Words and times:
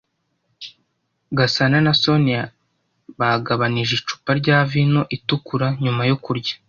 Gasana 1.37 1.77
na 1.85 1.93
Soniya 2.01 2.43
bagabanije 3.19 3.93
icupa 3.99 4.31
rya 4.39 4.57
vino 4.71 5.01
itukura 5.15 5.67
nyuma 5.83 6.01
yo 6.09 6.17
kurya. 6.23 6.53